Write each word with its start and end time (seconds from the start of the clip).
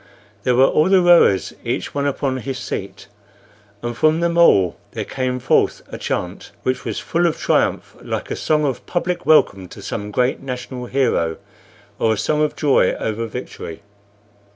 There 0.41 0.55
were 0.55 0.65
all 0.65 0.89
the 0.89 0.99
rowers, 1.03 1.53
each 1.63 1.93
one 1.93 2.07
upon 2.07 2.37
his 2.37 2.57
seat, 2.57 3.07
and 3.83 3.95
from 3.95 4.19
them 4.19 4.35
all 4.35 4.77
there 4.93 5.05
came 5.05 5.37
forth 5.37 5.83
a 5.91 5.99
chant 5.99 6.51
which 6.63 6.83
was 6.83 6.97
full 6.97 7.27
of 7.27 7.37
triumph, 7.39 7.95
like 8.01 8.31
a 8.31 8.35
song 8.35 8.65
of 8.65 8.83
public 8.87 9.27
welcome 9.27 9.67
to 9.67 9.79
some 9.83 10.09
great 10.09 10.39
national 10.41 10.87
hero, 10.87 11.37
or 11.99 12.13
a 12.13 12.17
song 12.17 12.41
of 12.41 12.55
joy 12.55 12.93
over 12.93 13.27
victory. 13.27 13.83